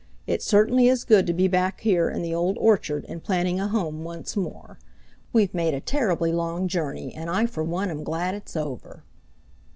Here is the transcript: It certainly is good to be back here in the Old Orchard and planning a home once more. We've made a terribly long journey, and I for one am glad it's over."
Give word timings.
It 0.25 0.41
certainly 0.41 0.87
is 0.87 1.03
good 1.03 1.27
to 1.27 1.31
be 1.33 1.47
back 1.47 1.81
here 1.81 2.09
in 2.09 2.23
the 2.23 2.33
Old 2.33 2.57
Orchard 2.59 3.05
and 3.07 3.23
planning 3.23 3.59
a 3.59 3.67
home 3.67 4.03
once 4.03 4.35
more. 4.35 4.79
We've 5.31 5.53
made 5.53 5.75
a 5.75 5.79
terribly 5.79 6.31
long 6.31 6.67
journey, 6.67 7.13
and 7.13 7.29
I 7.29 7.45
for 7.45 7.63
one 7.63 7.91
am 7.91 8.03
glad 8.03 8.33
it's 8.33 8.55
over." 8.55 9.03